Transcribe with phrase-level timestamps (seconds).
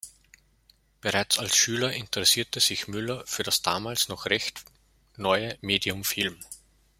[0.99, 4.65] Bereits als Schüler interessierte sich Müller für das damals noch recht
[5.15, 6.39] neue Medium Film.